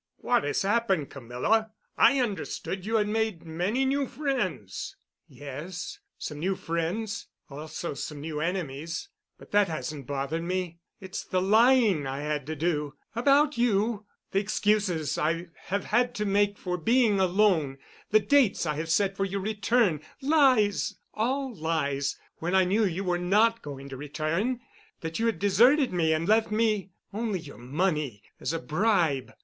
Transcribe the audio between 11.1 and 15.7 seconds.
the lying I had to do—about you—the excuses I